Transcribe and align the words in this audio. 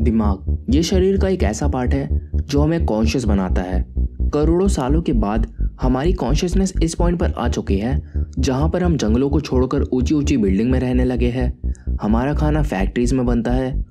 दिमाग। 0.00 0.66
ये 0.70 0.82
शरीर 0.82 1.18
का 1.18 1.28
एक 1.28 1.42
ऐसा 1.42 1.68
पार्ट 1.68 1.94
है, 1.94 2.30
जो 2.34 2.60
हमें 2.60 2.86
कॉन्शियस 2.86 3.24
बनाता 3.24 3.62
है। 3.62 3.94
करोड़ों 4.34 4.68
सालों 4.68 5.02
के 5.02 5.12
बाद 5.12 5.46
हमारी 5.82 6.12
कॉन्शियसनेस 6.12 6.72
इस 6.82 6.94
पॉइंट 6.94 7.18
पर 7.18 7.30
आ 7.30 7.48
चुकी 7.48 7.76
है, 7.76 8.12
जहाँ 8.38 8.68
पर 8.68 8.82
हम 8.82 8.96
जंगलों 8.96 9.30
को 9.30 9.40
छोड़कर 9.40 9.82
ऊँची 9.82 10.14
ऊँची 10.14 10.36
बिल्डिंग 10.36 10.70
में 10.70 10.80
रहने 10.80 11.04
लगे 11.04 11.28
हैं। 11.28 11.74
हमारा 12.02 12.34
खाना 12.34 12.62
फैक्ट्रीज 12.62 13.12
में 13.12 13.26
बनता 13.26 13.50
है, 13.50 13.84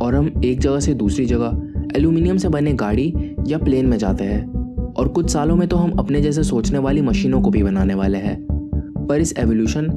और 0.00 0.14
हम 0.14 0.42
एक 0.44 0.60
जगह 0.60 0.80
से 0.80 0.94
दूसरी 0.94 1.26
जगह 1.26 1.62
एल्यूमिनियम 1.96 2.36
से 2.36 2.48
बने 2.48 2.72
गाड़ी 2.72 3.14
या 3.48 3.58
प्लेन 3.58 3.86
में 3.86 3.98
जाते 3.98 4.24
हैं। 4.24 4.64
और 4.92 5.08
कुछ 5.08 5.30
सालों 5.30 5.56
में 5.56 5.68
तो 5.68 5.76
हम 5.76 5.90
अपने 5.90 6.20
जैसे 6.20 6.42
सोचने 6.42 6.78
वाली 6.78 7.02
मशीनों 7.02 7.42
को 7.42 7.50
भी 7.50 7.62
बनाने 7.62 7.94
वाले 7.94 8.18
हैं। 8.18 8.46
पर 9.08 9.20
इस 9.20 9.34
एवोल्यूशन 9.38 9.90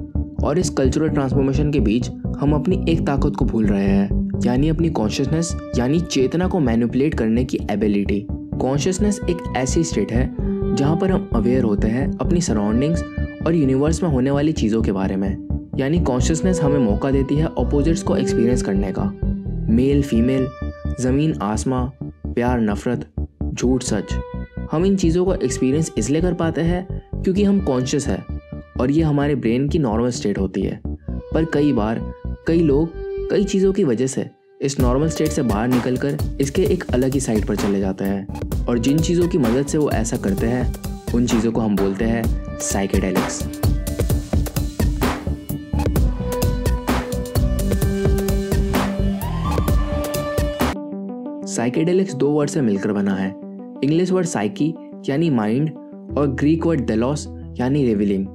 और 0.43 0.59
इस 0.59 0.69
कल्चरल 0.69 1.09
ट्रांसफॉर्मेशन 1.09 1.71
के 1.71 1.79
बीच 1.79 2.09
हम 2.39 2.53
अपनी 2.53 2.85
एक 2.89 3.07
ताकत 3.07 3.33
को 3.39 3.45
भूल 3.45 3.65
रहे 3.65 3.87
हैं। 3.87 4.26
यानी 4.45 4.69
अपनी 4.69 4.89
कॉन्शियसनेस 4.89 5.55
यानी 5.77 5.99
चेतना 5.99 6.47
को 6.47 6.59
मैनिपुलेट 6.59 7.13
करने 7.13 7.43
की 7.45 7.59
एबिलिटी 7.71 8.25
कॉन्शियसनेस 8.31 9.19
एक 9.29 9.37
ऐसी 9.57 9.83
स्टेट 9.83 10.11
है, 10.11 10.35
जहाँ 10.75 10.97
पर 10.97 11.11
हम 11.11 11.29
अवेयर 11.35 11.63
होते 11.63 11.87
हैं 11.87 12.07
अपनी 12.17 12.41
सराउंडिंग्स 12.41 13.03
और 13.45 13.55
यूनिवर्स 13.55 14.01
में 14.03 14.09
होने 14.09 14.31
वाली 14.31 14.51
चीज़ों 14.51 14.81
के 14.81 14.91
बारे 14.91 15.15
में. 15.15 15.47
यानी 15.77 15.99
कॉन्शियसनेस 15.99 16.61
हमें 16.61 16.79
मौका 16.79 17.11
देती 17.11 17.35
है 17.35 17.45
अपोजिट्स 17.45 18.03
को 18.03 18.17
एक्सपीरियंस 18.17 18.61
करने 18.63 18.91
का. 18.91 19.11
मेल 19.69 20.01
फीमेल 20.03 20.47
ज़मीन, 20.99 21.33
आसमां, 21.41 21.87
प्यार, 22.33 22.61
नफरत, 22.61 23.09
झूठ, 23.53 23.83
सच. 23.83 24.13
हम 24.71 24.85
इन 24.85 24.95
चीज़ों 24.95 25.25
को 25.25 25.33
एक्सपीरियंस 25.33 25.91
इसलिए 25.97 26.21
कर 26.21 26.33
पाते 26.33 26.61
हैं 26.61 26.85
क्योंकि 27.23 27.43
हम 27.43 27.59
कॉन्शियस 27.59 28.07
है 28.07 28.23
और 28.79 28.91
ये 28.91 29.01
हमारे 29.01 29.35
ब्रेन 29.35 29.67
की 29.69 29.79
नॉर्मल 29.79 30.09
स्टेट 30.09 30.39
होती 30.39 30.61
है. 30.61 30.79
पर 30.87 31.45
कई 31.45 31.71
बार, 31.73 32.01
कई 32.47 32.61
लोग 32.61 33.05
कई 33.29 33.43
चीज़ों 33.43 33.71
की 33.73 33.83
वजह 33.83 34.07
से 34.07 34.29
इस 34.61 34.79
नॉर्मल 34.79 35.09
स्टेट 35.09 35.29
से 35.29 35.41
बाहर 35.41 35.67
निकलकर 35.67 36.37
इसके 36.41 36.61
एक 36.63 36.83
अलग 36.93 37.13
ही 37.13 37.19
साइड 37.19 37.45
पर 37.47 37.55
चले 37.55 37.79
जाते 37.79 38.05
हैं। 38.05 38.65
और 38.65 38.77
जिन 38.77 38.99
चीज़ों 38.99 39.27
की 39.27 39.37
मदद 39.37 39.65
से 39.67 39.77
वो 39.77 39.89
ऐसा 39.91 40.17
करते 40.17 40.47
हैं, 40.47 40.73
उन 41.15 41.25
चीज़ों 41.27 41.51
को 41.51 41.61
हम 41.61 41.75
बोलते 41.75 42.05
हैं 42.05 42.23
साइकेडेलिक्स 42.59 43.39
साइकेडेलिक्स 51.47 52.13
दो 52.13 52.29
वर्ड 52.29 52.49
से 52.49 52.61
मिलकर 52.61 52.91
बना 52.91 53.15
है। 53.15 53.29
इंग्लिश 53.83 54.11
वर्ड 54.11 54.27
साइकी 54.27 54.73
यानी 55.09 55.29
माइंड 55.29 55.69
और 56.17 56.27
ग्रीक 56.29 56.65
वर्ड 56.65 56.85
डेलॉस 56.85 57.27
यानी 57.59 57.85
रिविलिंग 57.85 58.27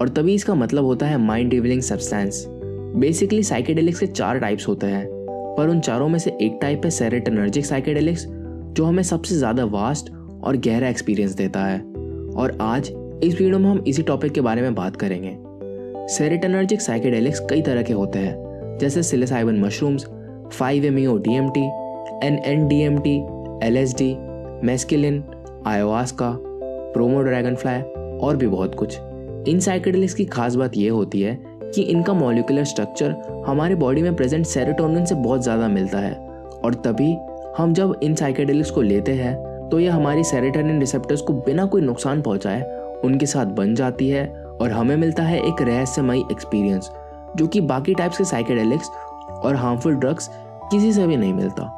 और 0.00 0.08
तभी 0.08 0.34
इसका 0.34 0.54
मतलब 0.54 0.84
होता 0.84 1.06
है 1.06 1.18
mind 1.18 1.52
revealing 1.52 1.82
substance 1.82 2.44
basically 2.48 3.42
psychedelics 3.42 4.00
के 4.00 4.06
चार 4.06 4.38
टाइप्स 4.38 4.68
होते 4.68 4.86
हैं। 4.86 5.15
पर 5.56 5.68
उन 5.68 5.80
चारों 5.80 6.08
में 6.08 6.18
से 6.18 6.36
एक 6.40 6.58
टाइप 6.62 6.84
है 6.84 6.90
सेरेटनर्जिक 6.90 7.66
साइकेडेलिक्स 7.66 8.26
जो 8.26 8.84
हमें 8.84 9.02
सबसे 9.02 9.34
ज़्यादा 9.34 9.64
वास्ट 9.64 10.10
और 10.44 10.56
गहरा 10.56 10.88
एक्सपीरियंस 10.88 11.34
देता 11.34 11.64
है। 11.64 11.78
और 12.36 12.56
आज 12.60 12.90
इस 13.24 13.34
वीडियो 13.34 13.58
में 13.58 13.68
हम 13.70 13.82
इसी 13.88 14.02
टॉपिक 14.02 14.32
के 14.32 14.40
बारे 14.40 14.62
में 14.62 14.74
बात 14.74 14.96
करेंगे। 14.96 15.36
सेरेटनर्जिक 16.14 16.80
साइकेडेलिक्स 16.80 17.40
कई 17.50 17.62
तरह 17.62 17.82
के 17.82 17.92
होते 17.92 18.18
हैं, 18.18 18.78
जैसे 18.80 19.02
psilocybin 19.02 19.60
mushrooms 19.60 20.06
five 20.52 20.84
M 20.84 20.98
E 20.98 21.06
O 21.06 21.16
D 21.18 21.36
M 21.36 21.48
T 21.50 21.64
N 22.26 22.38
N 22.46 22.66
D 22.68 22.80
M 22.82 22.98
T 22.98 23.16
L 23.66 23.76
S 23.76 23.94
D 23.98 24.14
mescaline 24.66 25.22
ayahuasca 25.66 26.32
promo 26.40 27.22
dragon 27.22 27.54
fly 27.54 27.80
और 28.18 28.36
भी 28.36 28.46
बहुत 28.46 28.74
कुछ। 28.74 28.98
इन 29.48 29.60
साइकेडेलिक्स 29.60 30.14
की 30.14 30.24
खास 30.26 30.54
बात 30.54 30.76
यह 30.76 30.92
होती 30.92 31.20
है 31.20 31.34
कि 31.74 31.82
इनका 31.82 32.12
मॉलिकुलर 32.12 32.64
स्ट्रक्चर 32.64 33.14
हमारे 33.46 33.74
बॉडी 33.74 34.02
में 34.02 34.14
प्रेजेंट 34.16 34.46
सेरोटोनिन 34.46 35.04
से 35.04 35.14
बहुत 35.14 35.42
ज़्यादा 35.42 35.68
मिलता 35.68 35.98
है। 35.98 36.14
और 36.56 36.74
तभी 36.76 37.12
हम 37.58 37.72
जब 37.74 37.98
इन 38.02 38.14
साइकेडेलिक्स 38.14 38.70
को 38.70 38.82
लेते 38.82 39.12
हैं 39.14 39.34
तो 39.70 39.78
यह 39.80 39.94
हमारी 39.94 40.24
सेरेटोनिन 40.24 40.80
रिसेप्टर्स 40.80 41.20
को 41.20 41.32
बिना 41.34 41.64
कोई 41.66 41.82
नुकसान 41.82 42.22
पहुँचाए 42.22 42.62
उनके 43.04 43.26
साथ 43.26 43.46
बन 43.46 43.74
जाती 43.74 44.08
है 44.08 44.26
और 44.60 44.72
हमें 44.72 44.96
मिलता 44.96 45.22
है 45.22 45.38
एक 45.38 45.62
रहस्यमयी 45.62 46.24
एक्सपीरियंस 46.32 46.90
जो 47.36 47.46
कि 47.46 47.60
बाकी 47.62 47.94
टाइप्स 47.94 48.18
के 48.18 48.24
साइकेडेलिक्स 48.24 48.90
और 49.44 49.56
हार्मफुल 49.56 49.94
ड्रग्स 49.94 50.30
किसी 50.70 50.92
से 50.92 51.06
भी 51.06 51.16
नहीं 51.16 51.34
मिलता। 51.34 51.72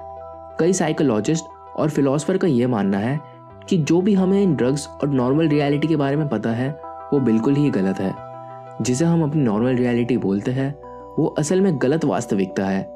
कई 0.60 0.72
साइकोलॉजिस्ट 0.72 1.44
और 1.76 1.90
फिलोसफर 1.90 2.36
का 2.36 2.46
यह 2.46 2.68
मानना 2.68 2.98
है 2.98 3.18
कि 3.68 3.76
जो 3.78 4.00
भी 4.00 4.14
हमें 4.14 4.42
इन 4.42 4.54
ड्रग्स 4.56 4.88
और 5.02 5.08
नॉर्मल 5.08 5.48
रियलिटी 5.48 5.88
के 5.88 5.96
बारे 5.96 6.16
में 6.16 6.28
पता 6.28 6.50
है, 6.50 6.70
वो 7.12 7.20
बिल्कुल 7.20 7.54
ही 7.54 7.70
गलत 7.70 8.00
है। 8.00 8.12
जिसे 8.82 9.04
हम 9.04 9.22
अपनी 9.22 9.42
नॉर्मल 9.42 9.74
रियलिटी 9.76 10.16
बोलते 10.16 10.50
हैं, 10.50 10.74
वो 11.18 11.26
असल 11.26 11.60
में 11.60 11.78
गलत 11.82 12.04
वास्तविकता 12.04 12.66
है। 12.66 12.88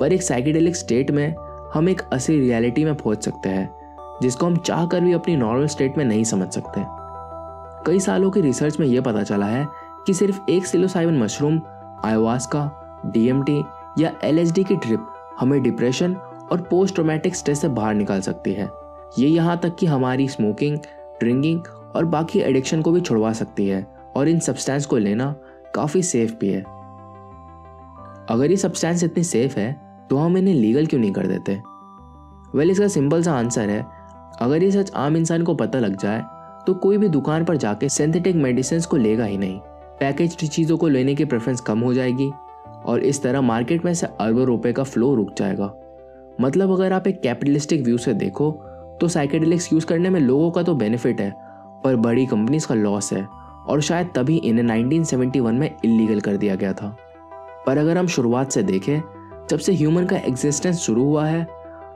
पर 0.00 0.12
एक 0.12 0.22
साइकेडेलिक 0.22 0.76
स्टेट 0.76 1.10
में 1.10 1.34
हम 1.74 1.88
एक 1.88 2.02
असली 2.12 2.40
रियलिटी 2.40 2.84
में 2.84 2.94
पहुँच 2.94 3.24
सकते 3.24 3.48
हैं, 3.48 3.76
जिसको 4.22 4.46
हम 4.46 4.56
चाह 4.56 4.86
कर 4.86 5.00
भी 5.00 5.12
अपनी 5.12 5.36
नॉर्मल 5.36 5.66
स्टेट 5.66 5.98
में 5.98 6.04
नहीं 6.04 6.24
समझ 6.24 6.48
सकते। 6.48 6.84
कई 7.86 8.00
सालों 8.00 8.30
की 8.30 8.40
रिसर्च 8.40 8.80
में 8.80 8.86
यह 8.86 9.00
पता 9.00 9.22
चला 9.22 9.46
है 9.46 9.66
कि 10.06 10.14
सिर्फ़ 10.14 10.40
एक 10.50 10.66
सिलोसाइवन 10.66 11.18
मशरूम 11.18 11.62
आयोवास्का 12.04 12.82
डीएमटी 13.06 13.64
या 13.98 14.12
एलएसडी 14.24 14.64
की 14.64 14.76
ट्रिप 14.76 15.06
हमें 15.40 15.62
डिप्रेशन 15.62 16.14
और 16.52 16.60
पोस्ट 16.60 16.94
ट्रोमेटिक 16.94 17.36
स्ट्रेस 17.36 17.60
से 17.60 17.68
बाहर 17.68 17.94
निकाल 17.94 18.20
सकती 18.20 18.52
है। 18.52 18.70
ये 19.18 19.28
यहाँ 19.28 19.58
तक 19.58 19.76
कि 19.76 19.86
हमारी 19.86 20.28
स्मोकिंग 20.28 20.78
ड्रिंकिंग 21.20 21.60
और 21.96 22.04
बाकी 22.04 22.38
एडिक्शन 22.38 22.82
को 22.82 22.92
भी 22.92 23.00
छुड़वा 23.00 23.32
सकती 23.32 23.68
है। 23.68 23.95
और 24.16 24.28
इन 24.28 24.38
सब्सटेंस 24.40 24.86
को 24.86 24.96
लेना 24.98 25.34
काफ़ी 25.74 26.02
सेफ़ 26.02 26.34
भी 26.34 26.48
है। 26.48 26.60
अगर 28.30 28.50
ये 28.50 28.56
सब्सटेंस 28.56 29.02
इतनी 29.04 29.24
सेफ़ 29.24 29.58
है 29.58 29.72
तो 30.10 30.16
हम 30.16 30.36
इन्हें 30.38 30.54
लीगल 30.54 30.86
क्यों 30.86 31.00
नहीं 31.00 31.12
कर 31.12 31.26
देते? 31.26 31.52
वेल 31.52 32.54
well, 32.54 32.70
इसका 32.70 32.88
सिंपल 32.88 33.22
सा 33.22 33.32
आंसर 33.32 33.70
है 33.70 33.84
अगर 34.40 34.62
ये 34.62 34.70
सच 34.70 34.90
आम 34.96 35.16
इंसान 35.16 35.42
को 35.42 35.54
पता 35.54 35.78
लग 35.78 35.96
जाए 35.96 36.22
तो 36.66 36.74
कोई 36.74 36.98
भी 36.98 37.08
दुकान 37.08 37.44
पर 37.44 37.56
जाके 37.56 37.88
सिंथेटिक 37.88 38.36
मेडिसिन 38.36 38.80
को 38.80 38.96
लेगा 38.96 39.24
ही 39.24 39.38
नहीं। 39.38 39.58
पैकेज 40.00 40.34
चीज़ों 40.34 40.76
को 40.76 40.88
लेने 40.88 41.14
की 41.14 41.24
प्रेफरेंस 41.24 41.60
कम 41.60 41.80
हो 41.80 41.92
जाएगी 41.94 42.30
और 42.84 43.00
इस 43.00 43.22
तरह 43.22 43.40
मार्केट 43.40 43.84
में 43.84 43.92
से 43.94 44.06
अरबों 44.06 44.44
रुपए 44.44 44.72
का 44.72 44.82
फ्लो 44.82 45.14
रुक 45.14 45.32
जाएगा। 45.38 45.72
मतलब 46.40 46.72
अगर 46.72 46.92
आप 46.92 47.06
एक 47.06 47.20
कैपिटलिस्टिक 47.20 47.82
व्यू 47.82 47.98
से 47.98 48.14
देखो 48.14 48.50
तो 49.00 49.08
साइकेडेलिक्स 49.08 49.72
यूज़ 49.72 49.86
करने 49.86 50.10
में 50.10 50.20
लोगों 50.20 50.50
का 50.50 50.62
तो 50.62 50.74
बेनिफिट 50.74 51.20
है 51.20 51.32
पर 51.84 51.96
बड़ी 51.96 52.26
कंपनीज़ 52.26 52.66
का 52.66 52.74
लॉस 52.74 53.12
है। 53.12 53.26
और 53.68 53.80
शायद 53.80 54.10
तभी 54.14 54.36
इन्हें 54.36 54.64
1971 54.64 55.52
में 55.52 55.68
इलीगल 55.84 56.20
कर 56.20 56.36
दिया 56.36 56.54
गया 56.54 56.72
था। 56.72 56.96
पर 57.66 57.78
अगर 57.78 57.98
हम 57.98 58.06
शुरुआत 58.06 58.52
से 58.52 58.62
देखें, 58.62 59.00
जब 59.50 59.58
से 59.58 59.74
ह्यूमन 59.74 60.06
का 60.06 60.16
एग्जिस्टेंस 60.16 60.76
शुरू 60.76 61.04
हुआ 61.04 61.26
है 61.26 61.44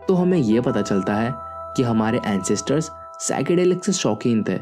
तो 0.08 0.14
हमें 0.14 0.38
यह 0.38 0.60
पता 0.60 0.82
चलता 0.82 1.14
है 1.14 1.32
कि 1.76 1.82
हमारे 1.82 2.20
एंसेस्टर्स 2.26 2.91
साइकेडेलिक 3.20 3.84
से 3.84 3.92
शौकीन 3.92 4.42
थे। 4.42 4.58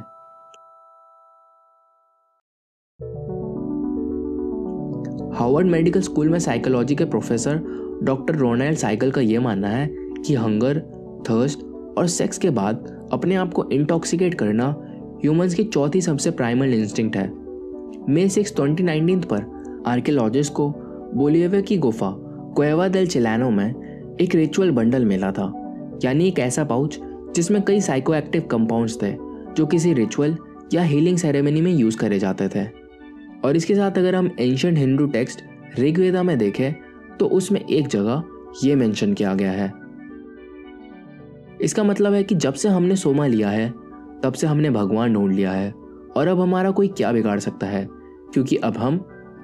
हार्वर्ड 5.38 5.66
मेडिकल 5.66 6.00
स्कूल 6.00 6.28
में 6.28 6.38
साइकोलॉजी 6.38 6.94
के 6.96 7.04
प्रोफेसर 7.04 7.60
डॉक्टर 8.02 8.34
रोनाल्ड 8.34 8.78
साइकिल 8.78 9.10
का 9.10 9.20
यह 9.20 9.40
मानना 9.40 9.69
है 9.69 9.86
कि 9.92 10.34
हंगर, 10.34 10.80
थर्स्ट 11.30 11.62
और 11.98 12.06
सेक्स 12.06 12.38
के 12.38 12.50
बाद 12.50 13.08
अपने 13.12 13.34
आप 13.34 13.52
को 13.52 13.69
इंटॉक्सिकेट 13.70 14.34
करना 14.34 14.75
ह्यूमंस 15.23 15.55
की 15.55 15.65
चौथी 15.65 16.01
सबसे 16.01 16.31
प्राइमल 16.31 16.75
इंस्टिंक्ट 16.75 17.17
है। 17.17 17.31
मे 18.09 18.29
सिक्स 18.29 18.55
ट्वेंटी 18.56 18.83
नाइनटीन 18.83 19.21
पर 19.33 19.83
आर्कियोलॉजिस्ट 19.87 20.53
को 20.53 20.69
बोलियवे 21.15 21.62
की 21.62 21.77
गुफा 21.79 22.11
कोएवा 22.56 22.89
देल 22.89 23.06
चिलानो 23.06 23.51
में 23.51 24.17
एक 24.21 24.34
रिचुअल 24.34 24.71
बंडल 24.71 25.05
मिला 25.05 25.31
था, 25.33 25.53
यानी 26.05 26.27
एक 26.29 26.39
ऐसा 26.39 26.65
पाउच 26.65 26.99
जिसमें 27.37 27.61
कई 27.62 27.81
साइकोएक्टिव 27.81 28.43
कंपाउंड्स 28.43 29.03
थे, 29.03 29.12
जो 29.56 29.67
किसी 29.67 29.93
रिचुअल 29.93 30.37
या 30.75 30.83
हीलिंग 30.83 31.19
सेरेमनी 31.19 31.61
में 31.61 31.73
यूज़ 31.73 31.97
करे 31.97 32.19
जाते 32.19 32.49
थे। 32.49 32.65
और 33.45 33.56
इसके 33.56 33.75
साथ 33.75 33.99
अगर 33.99 34.15
हम 34.15 34.31
एंशंट 34.41 34.79
हिंदू 34.79 35.06
टेक्स्ट 35.06 35.43
ऋग्वेदा 35.79 36.23
में 36.23 36.37
देखें 36.39 36.73
तो 37.19 37.27
उसमें 37.29 37.61
एक 37.61 37.89
जगह 37.89 38.23
ये 38.64 38.75
मेंशन 38.75 39.12
किया 39.14 39.35
गया 39.35 39.53
है। 39.53 39.73
इसका 41.61 41.85
मतलब 41.85 42.12
है 42.12 42.23
कि 42.23 42.35
जब 42.35 42.55
से 42.55 42.69
हमने 42.69 42.97
सोमा 42.97 43.26
लिया 43.26 43.49
है 43.49 43.73
तब 44.23 44.32
से 44.32 44.47
हमने 44.47 44.70
भगवान 44.70 45.15
ढूंढ 45.15 45.32
लिया 45.32 45.53
है 45.53 45.70
और 46.17 46.29
अब 46.29 46.41
हमारा 46.41 46.70
कोई 46.70 46.88
क्या 46.88 47.12
बिगाड़ 47.12 47.38
सकता 47.38 47.67
है? 47.67 47.87
क्योंकि 48.35 48.56
अब 48.56 48.76
हम 48.76 48.99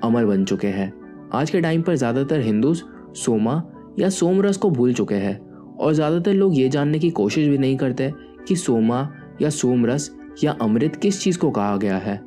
अमर 0.04 0.26
बन 0.26 0.44
चुके 0.44 0.66
हैं। 0.66 0.92
आज 1.34 1.50
के 1.50 1.60
टाइम 1.60 1.82
पर 1.82 1.94
ज़्यादातर 1.94 2.40
हिंदूज 2.40 2.82
सोमा 3.16 3.62
या 3.98 4.08
सोमरस 4.08 4.56
को 4.56 4.70
भूल 4.70 4.92
चुके 4.94 5.14
हैं 5.14 5.38
और 5.76 5.92
ज़्यादातर 5.92 6.32
लोग 6.32 6.58
ये 6.58 6.68
जानने 6.68 6.98
की 6.98 7.10
कोशिश 7.10 7.48
भी 7.48 7.58
नहीं 7.58 7.76
करते 7.76 8.12
कि 8.48 8.56
सोमा 8.56 9.08
या 9.42 9.50
सोमरस 9.50 10.10
या 10.44 10.52
अमृत 10.52 10.96
किस 10.96 11.22
चीज़ 11.22 11.38
को 11.38 11.50
कहा 11.50 11.76
गया 11.76 11.96
है। 11.96 12.20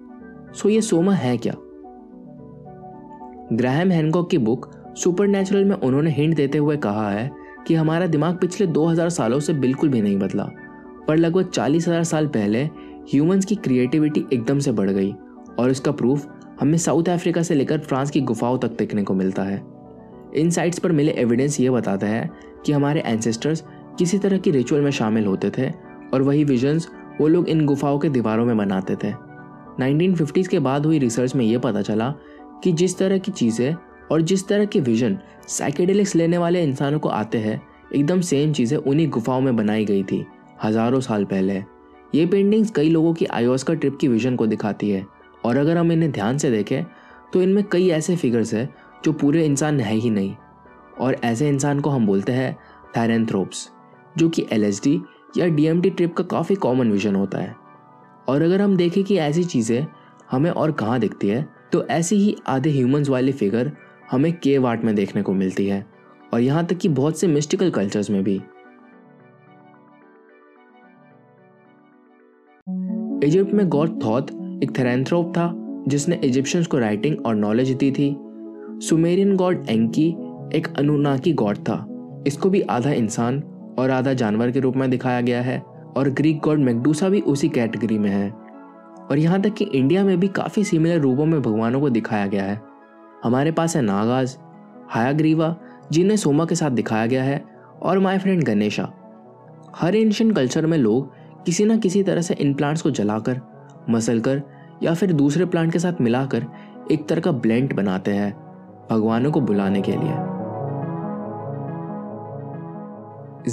सो 0.54 0.70
ये 0.70 0.82
सोमा 0.82 1.14
है 1.14 1.38
क्या? 1.38 1.54
ग्राहम 3.54 3.92
हैनकॉक 3.92 4.30
की 4.30 4.38
बुक 4.38 4.70
सुपर 4.98 5.28
में 5.28 5.76
उन्होंने 5.76 6.10
हिंट 6.10 6.36
देते 6.36 6.58
हुए 6.58 6.78
कहा 6.78 7.10
है 7.10 7.30
कि 7.68 7.76
हमारा 7.76 8.08
दिमाग 8.08 8.38
पिछले 8.38 8.68
2000 8.68 9.10
सालों 9.10 9.40
से 9.40 9.54
बिल्कुल 9.54 9.90
भी 9.90 10.02
नहीं 10.02 10.18
बदला। 10.18 10.50
पर 11.08 11.18
लगभग 11.18 11.50
चालीस 11.50 11.88
हज़ार 11.88 12.04
साल 12.04 12.28
पहले 12.28 12.64
ह्यूमंस 13.12 13.46
की 13.46 13.56
क्रिएटिविटी 13.56 14.26
एकदम 14.34 14.60
से 14.60 14.72
बढ़ 14.72 14.90
गई 14.90 15.14
और 15.60 15.72
इसका 15.72 15.92
प्रूफ 15.92 16.28
हमें 16.60 16.78
साउथ 16.78 17.10
अफ्रीका 17.10 17.42
से 17.44 17.56
लेकर 17.56 17.80
फ्रांस 17.80 18.12
की 18.12 18.22
गुफाओं 18.22 18.58
तक 18.58 18.78
देखने 18.78 19.04
को 19.04 19.14
मिलता 19.14 19.44
है। 19.44 19.62
इन 20.36 20.50
साइट्स 20.50 20.80
पर 20.80 20.92
मिले 20.92 21.12
एविडेंस 21.12 21.60
ये 21.60 21.70
बताता 21.70 22.08
है 22.08 22.30
कि 22.66 22.72
हमारे 22.72 23.02
एंसेस्टर्स 23.02 23.64
किसी 23.98 24.18
तरह 24.20 24.38
की 24.38 24.52
रिचुअल 24.52 24.82
में 24.82 24.92
शामिल 24.92 25.26
होते 25.26 25.52
थे 25.58 25.70
और 26.14 26.22
वही 26.22 26.44
विजन्स 26.44 26.88
वो 27.22 27.28
लोग 27.28 27.50
इन 27.50 27.66
गुफाओं 27.66 28.00
के 28.00 28.10
दीवारों 28.10 28.46
में 28.46 28.58
बनाते 28.58 28.96
थे। 28.96 29.14
1950s 29.80 30.48
के 30.48 30.60
बाद 30.60 30.86
हुई 30.86 31.00
रिसर्च 31.00 31.36
में 31.36 31.46
ये 31.46 31.58
पता 31.58 31.82
चला 31.82 32.14
कि 32.64 32.72
जिस 32.72 32.98
तरह 32.98 33.18
की 33.18 33.32
चीज़ें 33.32 33.74
और 34.12 34.22
जिस 34.22 34.48
तरह 34.48 34.66
के 34.66 34.80
विजन 34.80 35.18
साइकेडेलिक्स 35.48 36.16
लेने 36.16 36.38
वाले 36.38 36.64
इंसानों 36.64 37.00
को 37.00 37.10
आते 37.10 37.38
हैं, 37.38 37.62
एकदम 37.96 38.22
सेम 38.22 38.54
चीज़ें 38.54 38.78
उन्हीं 38.78 39.08
गुफाओं 39.10 39.42
में 39.42 39.56
बनाई 39.56 39.86
गई 39.86 40.04
थी। 40.04 40.26
हज़ारों 40.64 41.00
साल 41.00 41.26
पहले। 41.26 41.64
ये 42.14 42.26
पेंटिंग्स 42.26 42.72
कई 42.72 42.90
लोगों 42.90 43.14
की 43.14 43.26
आयोस्का 43.28 43.74
ट्रिप 43.74 43.98
की 43.98 44.08
विजन 44.08 44.36
को 44.36 44.48
दिखाती 44.48 44.90
है। 44.90 45.06
और 45.46 45.58
अगर 45.58 45.78
हम 45.78 45.92
इन्हें 45.92 46.12
ध्यान 46.12 46.38
से 46.38 46.52
देखें 46.52 46.84
तो 47.34 47.42
इनमें 47.42 47.64
कई 47.64 47.88
ऐसे 47.90 48.16
फिगर्स 48.16 48.54
हैं, 48.54 48.70
जो 49.06 49.14
पूरे 49.14 49.46
इंसान 49.46 49.80
है 49.80 49.94
ही 49.94 50.10
नहीं। 50.10 50.34
और 51.00 51.16
ऐसे 51.24 51.50
इंसान 51.50 51.80
को 51.80 51.90
हम 51.90 52.06
बोलते 52.06 52.32
हैं 52.32 52.58
थैरेंथ्रोप्स 52.98 53.70
जो 54.18 54.30
कि 54.30 54.46
एल 54.52 54.72
या 55.38 55.48
डीएमटी 55.48 55.90
ट्रिप 55.90 56.16
का 56.16 56.24
काफ़ी 56.26 56.56
कॉमन 56.58 56.92
विजन 56.92 57.16
होता 57.16 57.38
है। 57.38 57.56
और 58.28 58.42
अगर 58.42 58.62
हम 58.62 58.76
देखें 58.78 59.04
कि 59.04 59.18
ऐसी 59.18 59.44
चीज़ें 59.44 59.86
हमें 60.32 60.50
और 60.52 60.72
कहाँ 60.72 61.00
दिखती 61.00 61.28
है 61.28 61.46
तो 61.72 61.86
ऐसी 61.86 62.16
ही 62.16 62.36
आधे 62.48 62.70
ह्यूमंस 62.70 63.10
वाली 63.10 63.32
फिगर 63.32 63.72
हमें 64.12 64.32
केव 64.34 64.68
आर्ट 64.68 64.84
में 64.84 64.94
देखने 64.96 65.22
को 65.22 65.34
मिलती 65.34 65.68
है। 65.68 65.86
और 66.34 66.40
यहाँ 66.40 66.66
तक 66.66 66.78
कि 66.78 66.90
बहुत 66.90 67.20
से 67.20 67.28
मिस्टिकल 67.28 67.70
कल्चर्स 67.70 68.10
में 68.10 68.24
भी। 68.24 68.42
इजिप्ट 73.24 73.54
में 73.54 73.70
गॉड 73.70 74.04
थॉथ 74.04 74.22
एक 74.64 74.78
थेरेंथ्रोप 74.80 75.30
था, 75.30 75.54
जिसने 75.88 76.20
इजिप्शियंस 76.24 76.68
को 76.68 76.80
राइटिंग 76.80 77.26
और 77.26 77.36
नॉलेज 77.36 77.70
दी 77.70 77.92
थी। 77.92 78.18
सुमेरियन 78.80 79.36
गॉड 79.36 79.66
एंकी 79.70 80.10
एक 80.54 80.68
अनुनाकी 80.78 81.34
गॉड 81.34 81.58
था। 81.58 81.88
इसको 82.28 82.50
भी 82.50 82.62
आधा 82.62 82.92
इंसान 82.92 83.44
और 83.80 83.90
आधा 83.90 84.14
जानवर 84.14 84.52
के 84.52 84.60
रूप 84.60 84.76
में 84.76 84.90
दिखाया 84.90 85.22
गया 85.22 85.42
है 85.42 85.60
और 85.98 86.10
ग्रीक 86.10 86.40
गॉड 86.40 86.60
मेकडूसा 86.60 87.10
भी 87.10 87.22
उसी 87.22 87.50
कैटेगरी 87.50 88.00
में 88.00 88.10
है। 88.10 88.32
और 89.12 89.18
यहाँ 89.18 89.42
तक 89.42 89.54
कि 89.54 89.66
इंडिया 89.66 90.04
में 90.04 90.20
भी 90.20 90.28
काफ़ी 90.28 90.64
सिमिलर 90.64 91.00
रूपों 91.00 91.26
में 91.26 91.42
भगवानों 91.42 91.80
को 91.80 91.90
दिखाया 91.90 92.28
गया 92.28 92.44
है। 92.44 92.62
हमारे 93.24 93.52
पास 93.52 93.76
है 93.76 93.82
नागाज, 93.82 94.38
हायाग्रीवा, 94.90 95.56
जिन्हें 95.92 96.18
सोमा 96.18 96.46
के 96.46 96.56
साथ 96.56 96.72
दिखाया 96.72 97.06
गया 97.06 97.24
है, 97.24 97.46
और 97.82 98.00
माई 98.00 98.18
फ्रेंड 98.18 98.44
गणेशा। 98.44 98.94
हर 99.76 99.96
एंशियन 99.96 100.32
कल्चर 100.32 100.66
में 100.66 100.78
लोग 100.78 101.17
किसी 101.48 101.66
ना 101.66 101.78
किसी 101.78 102.04
तरह 102.04 102.22
से 102.22 102.34
इन 102.34 102.54
प्लांट्स 102.54 102.82
को 102.82 102.92
जलाकर, 102.92 103.42
मसल 103.90 104.20
कर, 104.20 104.42
या 104.84 104.94
फिर 104.94 105.14
दूसरे 105.14 105.46
प्लांट 105.46 105.74
के 105.74 105.80
साथ 105.80 105.94
मिलाकर 106.02 106.46
एक 106.92 107.08
तरह 107.08 107.22
का 107.22 107.32
ब्लेंड 107.32 107.74
बनाते 107.74 108.12
हैं 108.12 108.34
भगवानों 108.92 109.32
को 109.32 109.42
बुलाने 109.42 109.82
के 109.82 109.92
लिए। 109.92 110.14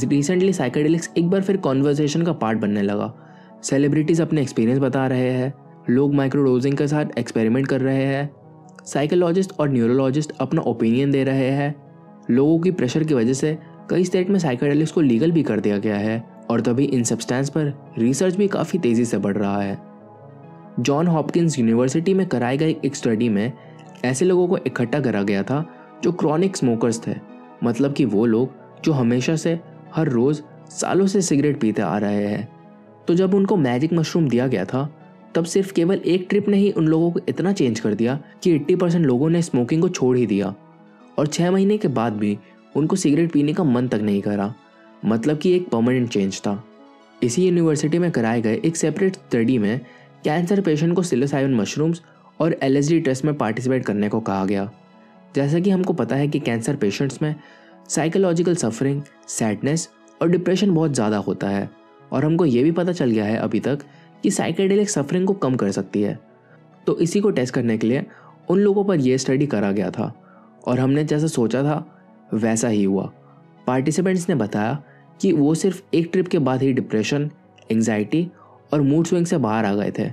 रिसेंटली 0.08 0.52
साइकेडेलिक्स 0.52 1.10
एक 1.18 1.30
बार 1.30 1.42
फिर 1.42 1.56
कॉन्वर्जेशन 1.56 2.22
का 2.22 2.32
पार्ट 2.32 2.58
बनने 2.58 2.82
लगा। 2.82 3.14
सेलिब्रिटीज़ 3.62 4.22
अपने 4.22 4.42
एक्सपीरियंस 4.42 4.80
बता 4.80 5.06
रहे 5.06 5.30
हैं, 5.30 5.54
लोग 5.90 6.14
माइक्रोडोजिंग 6.14 6.76
के 6.76 6.88
साथ 6.88 7.18
एक्सपेरिमेंट 7.18 7.66
कर 7.66 7.80
रहे 7.80 8.04
हैं। 8.04 8.30
साइकोलॉजिस्ट 8.84 9.52
और 9.60 9.70
न्यूरोलॉजिस्ट 9.70 10.32
अपना 10.40 10.60
ओपिनियन 10.60 11.10
दे 11.10 11.24
रहे 11.24 11.50
हैं। 11.50 11.74
लोगों 12.30 12.58
की 12.58 12.70
प्रेशर 12.70 13.04
की 13.04 13.14
वजह 13.14 13.32
से 13.32 13.58
कई 13.90 14.04
स्टेट 14.04 14.30
में 14.30 14.38
साइकेडेलिक्स 14.38 14.92
को 14.92 15.00
लीगल 15.00 15.32
भी 15.32 15.42
कर 15.42 15.60
दिया 15.60 15.78
गया 15.78 15.96
है। 15.96 16.33
और 16.50 16.60
तभी 16.60 16.84
इन 16.84 17.04
सब्सटेंस 17.04 17.50
पर 17.50 17.92
रिसर्च 17.98 18.36
भी 18.36 18.48
काफ़ी 18.48 18.78
तेज़ी 18.78 19.04
से 19.04 19.18
बढ़ 19.18 19.36
रहा 19.36 19.62
है। 19.62 19.78
जॉन 20.80 21.06
हॉपकिंस 21.06 21.58
यूनिवर्सिटी 21.58 22.14
में 22.14 22.26
कराए 22.26 22.56
गए 22.56 22.76
एक 22.84 22.96
स्टडी 22.96 23.28
में 23.28 23.52
ऐसे 24.04 24.24
लोगों 24.24 24.48
को 24.48 24.56
इकट्ठा 24.56 25.00
करा 25.00 25.22
गया 25.22 25.42
था 25.42 25.66
जो 26.02 26.12
क्रॉनिक 26.12 26.56
स्मोकर्स 26.56 27.06
थे 27.06 27.14
मतलब 27.64 27.92
कि 27.92 28.04
वो 28.04 28.26
लोग 28.26 28.50
जो 28.84 28.92
हमेशा 28.92 29.36
से, 29.36 29.60
हर 29.94 30.08
रोज़ 30.08 30.42
सालों 30.70 31.06
से 31.06 31.22
सिगरेट 31.22 31.60
पीते 31.60 31.82
आ 31.82 31.98
रहे 31.98 32.26
हैं। 32.26 32.48
तो 33.08 33.14
जब 33.14 33.34
उनको 33.34 33.56
मैजिक 33.56 33.92
मशरूम 33.92 34.28
दिया 34.28 34.46
गया 34.46 34.64
था, 34.64 34.94
तब 35.34 35.44
सिर्फ़ 35.44 35.72
केवल 35.72 35.96
एक 35.96 36.26
ट्रिप 36.28 36.48
ने 36.48 36.56
ही 36.56 36.70
उन 36.70 36.86
लोगों 36.86 37.10
को 37.10 37.20
इतना 37.28 37.52
चेंज 37.52 37.80
कर 37.80 37.94
दिया 37.94 38.20
कि 38.42 38.58
80 38.58 38.76
परसेंट 38.76 39.06
लोगों 39.06 39.30
ने 39.30 39.42
स्मोकिंग 39.42 39.82
को 39.82 39.88
छोड़ 39.88 40.16
ही 40.16 40.26
दिया। 40.26 40.54
और 41.18 41.26
छः 41.26 41.50
महीने 41.50 41.78
के 41.78 41.88
बाद 41.88 42.12
भी 42.12 42.38
उनको 42.76 42.96
सिगरेट 42.96 43.32
पीने 43.32 43.52
का 43.52 43.64
मन 43.64 43.88
तक 43.88 43.98
नहीं 43.98 44.22
करा। 44.22 44.54
मतलब 45.04 45.38
कि 45.38 45.52
एक 45.52 45.68
परमानेंट 45.68 46.08
चेंज 46.08 46.40
था। 46.40 46.62
इसी 47.22 47.44
यूनिवर्सिटी 47.44 47.98
में 47.98 48.10
कराए 48.10 48.40
गए 48.40 48.60
एक 48.64 48.76
सेपरेट 48.76 49.16
स्टडी 49.16 49.58
में 49.58 49.80
कैंसर 50.24 50.60
पेशेंट 50.60 50.94
को 50.96 51.02
सिलोसाइवन 51.02 51.54
मशरूम्स 51.54 52.02
और 52.40 52.56
एलएसडी 52.62 53.00
टेस्ट 53.00 53.24
में 53.24 53.34
पार्टिसिपेट 53.34 53.84
करने 53.86 54.08
को 54.08 54.20
कहा 54.20 54.44
गया। 54.44 54.70
जैसा 55.34 55.60
कि 55.60 55.70
हमको 55.70 55.92
पता 55.92 56.16
है 56.16 56.28
कि 56.28 56.40
कैंसर 56.40 56.76
पेशेंट्स 56.76 57.22
में 57.22 57.34
साइकोलॉजिकल 57.88 58.54
सफरिंग 58.56 59.02
सैडनेस 59.28 59.88
और 60.22 60.28
डिप्रेशन 60.28 60.74
बहुत 60.74 60.94
ज़्यादा 60.94 61.16
होता 61.18 61.48
है 61.48 61.68
और 62.12 62.24
हमको 62.24 62.44
ये 62.44 62.62
भी 62.62 62.70
पता 62.72 62.92
चल 62.92 63.10
गया 63.10 63.24
है 63.24 63.36
अभी 63.36 63.60
तक 63.60 63.78
कि 64.22 64.30
साइकेडेलिक 64.30 64.90
सफरिंग 64.90 65.26
को 65.26 65.32
कम 65.34 65.56
कर 65.56 65.70
सकती 65.72 66.02
है। 66.02 66.18
तो 66.86 66.96
इसी 66.98 67.20
को 67.20 67.30
टेस्ट 67.30 67.54
करने 67.54 67.76
के 67.78 67.86
लिए 67.86 68.04
उन 68.50 68.58
लोगों 68.58 68.84
पर 68.84 69.00
यह 69.00 69.16
स्टडी 69.16 69.46
करा 69.46 69.70
गया 69.72 69.90
था 69.90 70.12
और 70.66 70.80
हमने 70.80 71.04
जैसा 71.04 71.26
सोचा 71.26 71.62
था, 71.62 71.84
वैसा 72.34 72.68
ही 72.68 72.82
हुआ। 72.84 73.10
पार्टिसिपेंट्स 73.66 74.28
ने 74.28 74.34
बताया 74.34 74.82
कि 75.20 75.32
वो 75.32 75.54
सिर्फ़ 75.54 75.82
एक 75.94 76.08
ट्रिप 76.12 76.28
के 76.28 76.38
बाद 76.38 76.62
ही 76.62 76.72
डिप्रेशन 76.72 77.30
एंग्जाइटी 77.72 78.30
और 78.72 78.82
मूड 78.82 79.06
स्विंग 79.06 79.26
से 79.26 79.38
बाहर 79.38 79.64
आ 79.64 79.74
गए 79.74 79.92
थे। 79.98 80.10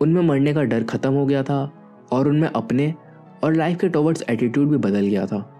उनमें 0.00 0.22
मरने 0.22 0.54
का 0.54 0.62
डर 0.62 0.84
खत्म 0.84 1.12
हो 1.12 1.26
गया 1.26 1.42
था 1.42 1.72
और 2.12 2.28
उनमें 2.28 2.48
अपने 2.48 2.94
और 3.44 3.54
लाइफ 3.54 3.80
के 3.80 3.88
टॉवर्ड्स 3.88 4.24
एटीट्यूड 4.30 4.68
भी 4.68 4.76
बदल 4.76 5.06
गया 5.06 5.26
था। 5.26 5.50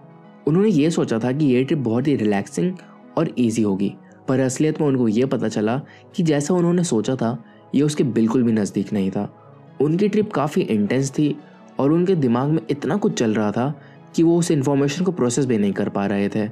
उन्होंने 0.47 0.69
ये 0.69 0.89
सोचा 0.89 1.19
था 1.19 1.31
कि 1.31 1.45
ये 1.45 1.63
ट्रिप 1.63 1.79
बहुत 1.79 2.07
ही 2.07 2.15
रिलैक्सिंग 2.15 2.73
और 3.17 3.29
ईजी 3.37 3.61
होगी, 3.61 3.93
पर 4.27 4.39
असलियत 4.39 4.81
में 4.81 4.87
उनको 4.87 5.07
ये 5.07 5.25
पता 5.25 5.47
चला 5.47 5.81
कि 6.15 6.23
जैसा 6.23 6.53
उन्होंने 6.53 6.83
सोचा 6.83 7.15
था, 7.15 7.43
ये 7.75 7.81
उसके 7.81 8.03
बिल्कुल 8.03 8.43
भी 8.43 8.51
नज़दीक 8.51 8.93
नहीं 8.93 9.11
था। 9.11 9.33
उनकी 9.81 10.07
ट्रिप 10.07 10.31
काफ़ी 10.31 10.61
इंटेंस 10.61 11.11
थी 11.11 11.35
और 11.79 11.91
उनके 11.91 12.15
दिमाग 12.15 12.49
में 12.49 12.61
इतना 12.69 12.95
कुछ 12.95 13.13
चल 13.13 13.33
रहा 13.33 13.51
था 13.51 13.81
कि 14.15 14.23
वो 14.23 14.37
उस 14.39 14.51
इन्फॉर्मेशन 14.51 15.05
को 15.05 15.11
प्रोसेस 15.11 15.45
भी 15.45 15.57
नहीं 15.57 15.73
कर 15.73 15.89
पा 15.89 16.05
रहे 16.05 16.29
थे। 16.29 16.47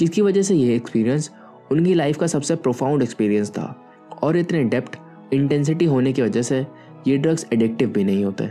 जिसकी 0.00 0.22
वजह 0.22 0.42
से 0.42 0.54
ये 0.54 0.74
एक्सपीरियंस 0.76 1.30
उनकी 1.70 1.94
लाइफ 1.94 2.16
का 2.18 2.26
सबसे 2.26 2.56
प्रोफाउंड 2.56 3.02
एक्सपीरियंस 3.02 3.50
था। 3.50 3.74
और 4.22 4.36
इतने 4.36 4.62
डेप्थ 4.64 4.98
इंटेंसिटी 5.32 5.84
होने 5.84 6.12
की 6.12 6.22
वजह 6.22 6.42
से 6.42 6.66
ये 7.06 7.16
ड्रग्स 7.16 7.46
एडिक्टिव 7.52 7.88
भी 7.88 8.04
नहीं 8.04 8.24
होते। 8.24 8.44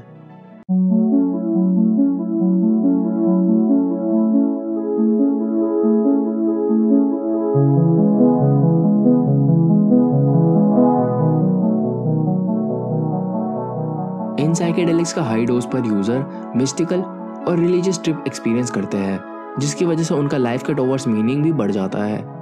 इन 14.44 14.54
साइकेडेलिक्स 14.54 15.14
का 15.14 15.24
हाई 15.24 15.46
डोज 15.46 15.66
पर 15.66 15.86
यूज़र 15.88 16.54
मिस्टिकल 16.56 17.02
और 17.48 17.60
रिलीजियस 17.60 18.02
ट्रिप 18.04 18.24
एक्सपीरियंस 18.28 18.72
करते 18.72 18.98
हैं, 18.98 19.20
जिसकी 19.60 19.86
वजह 19.86 20.04
से 20.04 20.14
उनका 20.14 20.38
लाइफ 20.38 20.64
का 20.64 20.74
टोवर्ड्स 20.74 21.08
मीनिंग 21.08 21.44
भी 21.44 21.52
बढ़ 21.54 21.72
जाता 21.72 22.04
है। 22.04 22.39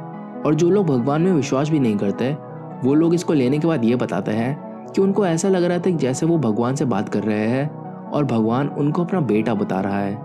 और 0.47 0.55
जो 0.55 0.69
लोग 0.69 0.85
भगवान 0.85 1.21
में 1.21 1.31
विश्वास 1.31 1.69
भी 1.69 1.79
नहीं 1.79 1.97
करते, 1.97 2.37
वो 2.83 2.93
लोग 2.93 3.13
इसको 3.13 3.33
लेने 3.33 3.57
के 3.59 3.67
बाद 3.67 3.85
ये 3.85 3.95
बताते 3.95 4.31
हैं 4.31 4.85
कि 4.87 5.01
उनको 5.01 5.25
ऐसा 5.25 5.49
लग 5.49 5.63
रहा 5.63 5.77
था 5.77 5.81
कि 5.81 5.93
जैसे 5.93 6.25
वो 6.25 6.37
भगवान 6.37 6.75
से 6.75 6.85
बात 6.85 7.09
कर 7.09 7.23
रहे 7.23 7.47
हैं 7.47 7.69
और 8.11 8.25
भगवान 8.25 8.67
उनको 8.67 9.03
अपना 9.03 9.19
बेटा 9.21 9.53
बता 9.53 9.81
रहा 9.81 9.99
है। 9.99 10.17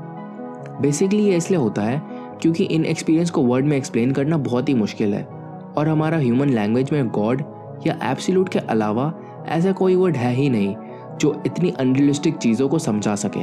बेसिकली 0.80 1.22
ये 1.22 1.36
इसलिए 1.36 1.60
होता 1.60 1.82
है 1.82 2.02
क्योंकि 2.42 2.64
इन 2.64 2.84
एक्सपीरियंस 2.84 3.30
को 3.30 3.42
वर्ड 3.42 3.64
में 3.64 3.76
एक्सप्लेन 3.76 4.12
करना 4.12 4.36
बहुत 4.36 4.68
ही 4.68 4.74
मुश्किल 4.74 5.14
है 5.14 5.24
और 5.76 5.88
हमारा 5.88 6.16
ह्यूमन 6.16 6.48
लैंग्वेज 6.48 6.92
में 6.92 7.08
गॉड 7.08 7.42
या 7.86 7.98
एब्सोल्यूट 8.02 8.48
के 8.48 8.58
अलावा 8.58 9.12
ऐसा 9.48 9.72
कोई 9.72 9.94
वर्ड 9.94 10.16
है 10.16 10.32
ही 10.32 10.50
नहीं 10.50 10.76
जो 11.20 11.42
इतनी 11.46 11.70
अनरियलिस्टिक 11.70 12.36
चीज़ों 12.36 12.68
को 12.68 12.78
समझा 12.78 13.14
सके। 13.14 13.40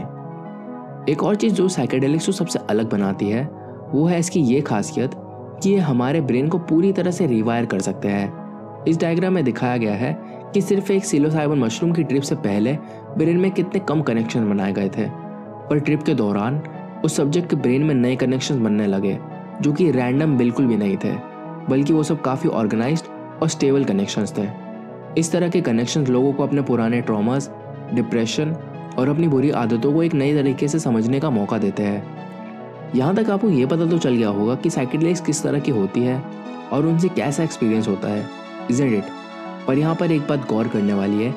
एक 1.12 1.24
और 1.24 1.36
चीज़ 1.36 1.53
जो 1.53 1.67
साइकेडेलिक्स 1.67 2.25
को 2.25 2.31
सबसे 2.31 2.59
अलग 2.69 2.91
बनाती 2.91 3.29
है, 3.29 3.45
वो 3.91 4.05
है 4.05 4.19
इसकी 4.19 4.39
ये 4.39 4.62
खासियत 4.62 5.12
कि 5.63 5.69
ये 5.69 5.79
हमारे 5.79 6.21
ब्रेन 6.21 6.47
को 6.49 6.57
पूरी 6.59 6.91
तरह 6.93 7.11
से 7.11 7.27
रिवायर 7.27 7.65
कर 7.65 7.79
सकते 7.79 8.07
हैं। 8.07 8.85
इस 8.87 8.99
डायग्राम 8.99 9.33
में 9.33 9.43
दिखाया 9.43 9.77
गया 9.77 9.93
है 9.93 10.13
कि 10.53 10.61
सिर्फ़ 10.61 10.91
एक 10.91 11.05
सिलोसाइबन 11.05 11.59
मशरूम 11.59 11.91
की 11.91 12.03
ट्रिप 12.03 12.23
से 12.23 12.35
पहले 12.35 12.77
ब्रेन 13.17 13.37
में 13.37 13.51
कितने 13.51 13.79
कम 13.79 14.01
कनेक्शन 14.01 14.49
बनाए 14.49 14.73
गए 14.73 14.89
थे। 14.89 15.09
पर 15.69 15.79
ट्रिप 15.79 16.03
के 16.03 16.13
दौरान 16.13 16.61
उस 17.05 17.15
सब्जेक्ट 17.15 17.49
के 17.49 17.55
ब्रेन 17.55 17.83
में 17.83 17.95
नए 17.95 18.15
कनेक्शन 18.15 18.63
बनने 18.63 18.87
लगे, 18.87 19.17
जो 19.61 19.73
कि 19.73 19.91
रैंडम 19.91 20.37
बिल्कुल 20.37 20.65
भी 20.65 20.77
नहीं 20.77 20.97
थे, 20.97 21.11
बल्कि 21.69 21.93
वो 21.93 22.03
सब 22.03 22.21
काफ़ी 22.21 22.49
ऑर्गेनाइज 22.49 23.03
और 23.41 23.47
स्टेबल 23.47 23.83
कनेक्शंस 23.83 24.37
थे। 24.37 24.47
इस 25.17 25.31
तरह 25.31 25.49
के 25.49 25.61
कनेक्शन 25.61 26.05
लोगों 26.05 26.33
को 26.33 26.43
अपने 26.43 26.61
पुराने 26.61 27.01
ट्रॉमास 27.01 27.51
डिप्रेशन 27.93 28.55
और 28.97 29.09
अपनी 29.09 29.27
बुरी 29.27 29.51
आदतों 29.51 29.93
को 29.93 30.03
एक 30.03 30.13
नए 30.13 30.33
तरीके 30.33 30.67
से 30.67 30.79
समझने 30.79 31.19
का 31.19 31.29
मौका 31.29 31.57
देते 31.57 31.83
हैं। 31.83 32.18
यहाँ 32.96 33.15
तक 33.15 33.29
आपको 33.29 33.50
ये 33.50 33.65
पता 33.65 33.86
तो 33.86 33.98
चल 33.98 34.15
गया 34.15 34.29
होगा 34.29 34.55
कि 34.55 34.69
साइकिलिक्स 34.69 35.22
किस 35.22 35.43
तरह 35.43 35.60
की 35.60 35.72
होती 35.72 36.01
है 36.01 36.22
और 36.72 36.86
उनसे 36.86 37.10
कैसा 37.10 37.43
एक्सपीरियंस 37.43 37.88
होता 37.88 38.08
है 38.08 38.29
इजेंट 38.72 38.93
इट 38.93 39.03
पर 39.67 39.77
यहाँ 39.77 39.96
पर 39.96 40.12
एक 40.12 40.22
बात 40.22 40.48
गौर 40.50 40.67
करने 40.67 40.93
वाली 40.93 41.24
है 41.24 41.34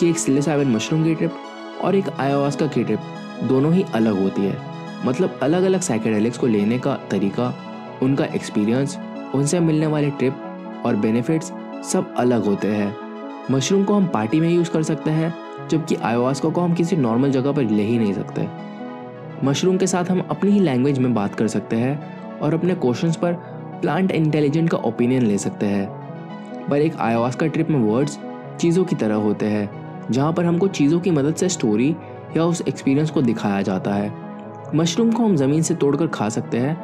कि 0.00 0.10
एक 0.10 0.18
सिलेसाइवन 0.18 0.68
मशरूम 0.68 1.04
की 1.04 1.14
ट्रिप 1.14 1.34
और 1.82 1.94
एक 1.94 2.08
आयोवास्का 2.10 2.66
की 2.66 2.84
ट्रिप 2.84 3.00
दोनों 3.42 3.72
ही 3.74 3.84
अलग 3.94 4.22
होती 4.22 4.42
है। 4.42 4.56
मतलब 5.06 5.38
अलग 5.42 5.62
अलग 5.62 5.80
साइकेडेलिक्स 5.80 6.38
को 6.38 6.46
लेने 6.46 6.78
का 6.78 6.94
तरीका, 7.10 7.54
उनका 8.02 8.24
एक्सपीरियंस 8.24 8.98
उनसे 9.34 9.60
मिलने 9.60 9.86
वाले 9.86 10.10
ट्रिप 10.10 10.82
और 10.86 10.96
बेनिफिट्स 10.96 11.52
सब 11.92 12.14
अलग 12.18 12.44
होते 12.44 12.68
हैं। 12.68 12.94
मशरूम 13.50 13.84
को 13.84 13.94
हम 13.94 14.06
पार्टी 14.06 14.40
में 14.40 14.48
यूज़ 14.50 14.70
कर 14.70 14.82
सकते 14.82 15.10
हैं, 15.10 15.34
जबकि 15.68 15.94
आयोवास्का 15.94 16.48
को 16.48 16.60
हम 16.60 16.74
किसी 16.74 16.96
नॉर्मल 16.96 17.30
जगह 17.30 17.52
पर 17.52 17.62
ले 17.62 17.82
ही 17.82 17.98
नहीं 17.98 18.14
सकते। 18.14 18.48
मशरूम 19.44 19.76
के 19.76 19.86
साथ 19.86 20.04
हम 20.04 20.20
अपनी 20.30 20.50
ही 20.50 20.60
लैंग्वेज 20.60 20.98
में 20.98 21.14
बात 21.14 21.34
कर 21.34 21.46
सकते 21.46 21.76
हैं 21.76 22.38
और 22.38 22.54
अपने 22.54 22.74
क्वेश्चंस 22.74 23.16
पर 23.16 23.32
प्लांट 23.82 24.10
इंटेलिजेंट 24.10 24.70
का 24.70 24.78
ओपिनियन 24.78 25.22
ले 25.22 25.38
सकते 25.38 25.66
हैं। 25.66 25.88
पर 26.70 26.76
एक 26.76 26.96
आयोवास्का 26.96 27.46
ट्रिप 27.46 27.70
में 27.70 27.78
वर्ड्स 27.78 28.18
चीज़ों 28.60 28.84
की 28.84 28.96
तरह 28.96 29.14
होते 29.14 29.46
हैं, 29.46 29.70
जहाँ 30.10 30.32
पर 30.32 30.44
हमको 30.44 30.68
चीज़ों 30.68 31.00
की 31.00 31.10
मदद 31.10 31.34
से 31.34 31.48
स्टोरी 31.48 31.96
या 32.36 32.44
उस 32.44 32.62
एक्सपीरियंस 32.68 33.10
को 33.10 33.22
दिखाया 33.22 33.62
जाता 33.62 33.94
है। 33.94 34.12
मशरूम 34.74 35.12
को 35.12 35.24
हम 35.24 35.36
ज़मीन 35.36 35.62
से 35.62 35.74
तोड़कर 35.74 36.06
खा 36.06 36.28
सकते 36.28 36.58
हैं, 36.58 36.74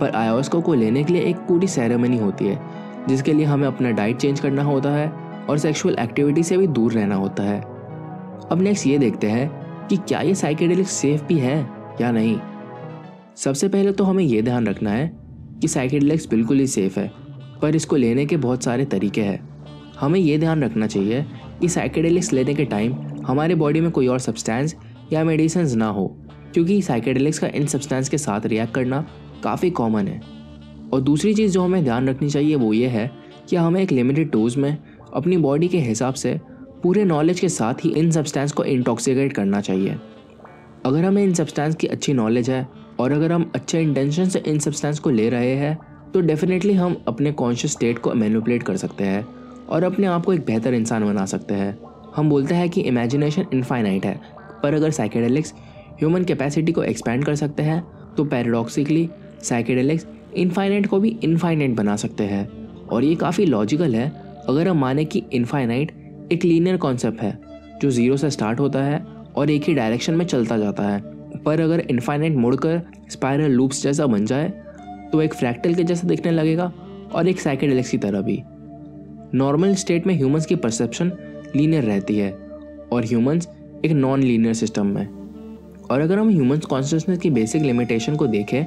पर 0.00 0.10
आयोवास्का 0.10 0.60
को 0.60 0.74
लेने 0.74 1.04
के 1.04 1.12
लिए 1.12 1.22
एक 1.22 1.36
पूरी 1.36 1.66
सेरेमनी 1.66 2.18
होती 2.18 2.46
है, 2.46 2.60
जिसके 3.08 3.32
लिए 3.32 3.46
हमें 3.46 3.68
अपना 3.68 3.90
डाइट 3.90 4.16
चेंज 4.16 4.40
करना 4.40 4.62
होता 4.62 4.90
है 4.90 5.08
और 5.48 5.58
सेक्सुअल 5.58 5.96
एक्टिविटी 5.98 6.42
से 6.42 6.56
भी 6.56 6.66
दूर 6.66 6.92
रहना 6.92 7.14
होता 7.14 7.42
है। 7.42 7.60
अब 8.50 8.58
नेक्स्ट 8.60 8.86
ये 8.86 8.98
देखते 8.98 9.26
हैं 9.26 9.50
कि 9.88 9.96
क्या 9.96 10.20
ये 10.20 10.34
साइकेडेलिक 10.34 10.88
सेफ़ 10.88 11.24
भी 11.24 11.38
है? 11.38 11.75
या 12.00 12.10
नहीं? 12.12 12.38
सबसे 13.36 13.68
पहले 13.68 13.92
तो 13.92 14.04
हमें 14.04 14.24
यह 14.24 14.42
ध्यान 14.42 14.66
रखना 14.66 14.90
है 14.90 15.10
कि 15.60 15.68
साइकेडेलिक्स 15.68 16.28
बिल्कुल 16.28 16.58
ही 16.58 16.66
सेफ़ 16.66 16.98
है, 17.00 17.10
पर 17.62 17.76
इसको 17.76 17.96
लेने 17.96 18.26
के 18.26 18.36
बहुत 18.36 18.64
सारे 18.64 18.84
तरीके 18.84 19.20
हैं। 19.20 19.38
हमें 20.00 20.18
यह 20.20 20.38
ध्यान 20.38 20.64
रखना 20.64 20.86
चाहिए 20.86 21.24
कि 21.60 21.68
साइकेडेलिक्स 21.68 22.32
लेने 22.32 22.54
के 22.54 22.64
टाइम 22.64 22.94
हमारे 23.26 23.54
बॉडी 23.54 23.80
में 23.80 23.90
कोई 23.90 24.06
और 24.06 24.18
सब्सटेंस 24.18 24.74
या 25.12 25.24
मेडिसिन 25.24 25.76
ना 25.78 25.86
हो, 25.86 26.06
क्योंकि 26.54 26.80
साइकेडेलिक्स 26.82 27.38
का 27.38 27.46
इन 27.46 27.66
सब्सटेंस 27.66 28.08
के 28.08 28.18
साथ 28.18 28.46
रिएक्ट 28.46 28.74
करना 28.74 29.04
काफ़ी 29.44 29.70
कॉमन 29.70 30.08
है। 30.08 30.20
और 30.92 31.00
दूसरी 31.00 31.34
चीज़ 31.34 31.52
जो 31.52 31.62
हमें 31.62 31.84
ध्यान 31.84 32.08
रखनी 32.08 32.28
चाहिए 32.30 32.54
वो 32.54 32.72
ये 32.72 32.88
है 32.88 33.10
कि 33.48 33.56
हमें 33.56 33.80
एक 33.82 33.92
लिमिटेड 33.92 34.30
डोज 34.30 34.56
में 34.56 34.76
अपनी 35.14 35.36
बॉडी 35.36 35.68
के 35.68 35.78
हिसाब 35.78 36.14
से 36.14 36.38
पूरे 36.82 37.04
नॉलेज 37.04 37.40
के 37.40 37.48
साथ 37.48 37.84
ही 37.84 37.90
इन 37.90 38.10
सब्सटेंस 38.10 38.52
को 38.52 38.64
इंटॉक्सिकेट 38.64 39.32
करना 39.32 39.60
चाहिए। 39.60 39.96
अगर 40.86 41.04
हमें 41.04 41.22
इन 41.22 41.32
सब्सटेंस 41.34 41.74
की 41.74 41.86
अच्छी 41.86 42.12
नॉलेज 42.14 42.48
है, 42.50 42.66
और 43.00 43.12
अगर 43.12 43.32
हम 43.32 43.50
अच्छे 43.54 43.80
इंटेंशन 43.82 44.28
से 44.28 44.42
इन 44.46 44.58
सब्सटेंस 44.58 44.98
को 44.98 45.10
ले 45.10 45.28
रहे 45.30 45.54
हैं 45.56 45.78
तो 46.14 46.20
डेफिनेटली 46.20 46.74
हम 46.74 46.96
अपने 47.08 47.32
कॉन्शियस 47.32 47.72
स्टेट 47.72 47.98
को 47.98 48.12
मैनुपलेट 48.14 48.62
कर 48.62 48.76
सकते 48.76 49.04
हैं, 49.04 49.24
और 49.68 49.84
अपने 49.84 50.06
आप 50.06 50.24
को 50.24 50.32
एक 50.32 50.44
बेहतर 50.46 50.74
इंसान 50.74 51.04
बना 51.04 51.24
सकते 51.26 51.54
हैं। 51.54 51.78
हम 52.16 52.28
बोलते 52.30 52.54
हैं 52.54 52.68
कि 52.70 52.80
इमेजिनेशन 52.82 53.46
इनफाइनाइट 53.54 54.06
है, 54.06 54.20
पर 54.62 54.74
अगर 54.74 54.90
साइकेडेलिक्स 54.90 55.52
ह्यूमन 55.92 56.24
कैपेसिटी 56.24 56.72
को 56.72 56.82
एक्सपैंड 56.82 57.24
कर 57.24 57.34
सकते 57.34 57.62
हैं 57.62 57.82
तो 58.16 58.24
पैराडॉक्सिकली 58.26 59.08
साइकेडेलिक्स 59.42 60.06
इनफाइनाइट 60.36 60.86
को 60.86 61.00
भी 61.00 61.16
इनफाइनाइट 61.24 61.74
बना 61.76 61.96
सकते 61.96 62.24
हैं। 62.24 62.48
और 62.86 63.04
ये 63.04 63.14
काफ़ी 63.16 63.46
लॉजिकल 63.46 63.94
है, 63.94 64.08
अगर 64.48 64.68
हम 64.68 64.78
माने 64.78 65.04
कि 65.04 65.22
इनफाइनाइट 65.32 65.92
एक 66.32 66.44
लीनियर 66.44 66.76
कॉन्सेप्ट 66.78 67.20
है, 67.22 67.38
जो 67.80 67.90
ज़ीरो 67.90 68.16
से 68.16 68.30
स्टार्ट 68.30 68.60
होता 68.60 68.82
है 68.84 69.04
और 69.36 69.50
एक 69.50 69.62
ही 69.62 69.74
डायरेक्शन 69.74 70.14
में 70.14 70.24
चलता 70.26 70.58
जाता 70.58 70.82
है। 70.82 71.00
पर 71.38 71.60
अगर 71.60 71.80
इनफाइनाइट 71.80 72.36
मुड़कर 72.36 72.80
स्पायरल 73.10 73.50
लूप्स 73.50 73.82
जैसा 73.82 74.06
बन 74.06 74.26
जाए 74.26 74.48
तो 75.12 75.20
एक 75.22 75.34
फ्रैक्टल 75.34 75.74
के 75.74 75.84
जैसा 75.84 76.08
दिखने 76.08 76.30
लगेगा 76.32 76.72
और 77.14 77.28
एक 77.28 77.40
साइकेडेलिक्स 77.40 77.90
की 77.90 77.98
तरह 77.98 78.20
भी। 78.20 78.42
नॉर्मल 79.34 79.74
स्टेट 79.74 80.06
में 80.06 80.14
ह्यूमंस 80.14 80.46
की 80.46 80.54
परसेप्शन 80.56 81.12
लीनियर 81.56 81.84
रहती 81.84 82.16
है 82.18 82.32
और 82.92 83.04
ह्यूमंस 83.04 83.48
एक 83.84 83.92
नॉन 83.92 84.22
लीनियर 84.22 84.54
सिस्टम 84.54 84.86
में। 84.86 85.06
और 85.90 86.00
अगर 86.00 86.18
हम 86.18 86.28
ह्यूमंस 86.28 86.64
कॉन्शियसनेस 86.64 87.18
की 87.18 87.30
बेसिक 87.30 87.62
लिमिटेशन 87.62 88.16
को 88.16 88.26
देखें 88.26 88.64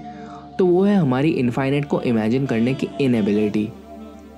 तो 0.57 0.65
वो 0.65 0.83
है 0.83 0.95
हमारी 0.95 1.29
इनफाइनाइट 1.31 1.85
को 1.85 2.01
इमेजिन 2.01 2.45
करने 2.45 2.73
की 2.73 2.87
इनएबिलिटी 3.01 3.67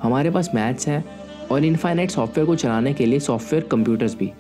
हमारे 0.02 0.32
पास 0.32 0.50
मैथ्स 0.56 0.88
है 0.88 1.04
और 1.52 1.66
इनफाइनाइट 1.66 2.12
सॉफ्टवेयर 2.12 2.46
को 2.48 2.56
चलाने 2.56 2.94
के 2.94 3.06
लिए 3.06 3.20
सॉफ्टवेयर 3.20 3.68
कंप्यूटर्स 3.72 4.16
भी। 4.16 4.32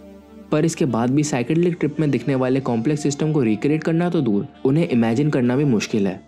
पर 0.52 0.66
इसके 0.66 0.86
बाद 0.86 1.10
भी 1.10 1.24
साइकेडलिक 1.24 1.76
ट्रिप 1.80 2.00
में 2.00 2.10
दिखने 2.12 2.36
वाले 2.36 2.60
कॉम्प्लेक्स 2.62 3.04
सिस्टम 3.04 3.32
को 3.34 3.42
रिक्रिएट 3.42 3.84
करना 3.84 4.10
तो 4.10 4.22
दूर, 4.22 4.48
उन्हें 4.66 4.88
इमेजिन 4.88 5.30
करना 5.30 5.56
भी 5.56 5.66
मुश्किल 5.66 6.08
है। 6.08 6.20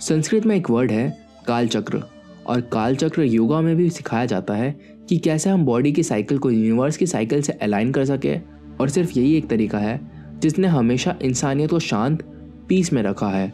संस्कृत 0.00 0.46
में 0.46 0.54
एक 0.56 0.70
वर्ड 0.70 0.90
है, 0.90 1.16
कालचक्र, 1.46 2.02
और 2.46 2.60
कालचक्र 2.72 3.22
योगा 3.22 3.60
में 3.60 3.74
भी 3.76 3.88
सिखाया 3.90 4.26
जाता 4.26 4.54
है 4.54 4.70
कि 5.08 5.16
कैसे 5.18 5.50
हम 5.50 5.64
बॉडी 5.64 5.92
की 5.92 6.02
साइकिल 6.02 6.38
को 6.38 6.50
यूनिवर्स 6.50 6.96
की 6.96 7.06
साइकिल 7.06 7.42
से 7.42 7.52
अलाइन 7.52 7.92
कर 7.92 8.04
सके, 8.04 8.36
और 8.80 8.88
सिर्फ़ 8.88 9.18
यही 9.18 9.36
एक 9.36 9.48
तरीका 9.48 9.78
है, 9.78 10.00
जिसने 10.40 10.68
हमेशा 10.68 11.16
इंसानियत 11.22 11.70
को 11.70 11.78
शांत 11.80 12.22
पीस 12.68 12.92
में 12.92 13.02
रखा 13.02 13.28
है। 13.28 13.52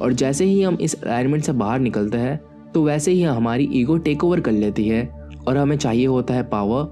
और 0.00 0.12
जैसे 0.12 0.44
ही 0.44 0.62
हम 0.62 0.78
इस 0.80 0.94
अलाइनमेंट 0.94 1.44
से 1.44 1.52
बाहर 1.54 1.80
निकलते 1.80 2.18
हैं 2.18 2.40
तो 2.74 2.82
वैसे 2.84 3.12
ही 3.12 3.22
हमारी 3.22 3.68
ईगो 3.72 3.96
टेक 3.98 4.24
ओवर 4.24 4.40
कर 4.40 4.52
लेती 4.52 4.88
है, 4.88 5.06
और 5.48 5.56
हमें 5.56 5.76
चाहिए 5.78 6.06
होता 6.06 6.34
है 6.34 6.42
पावर 6.44 6.84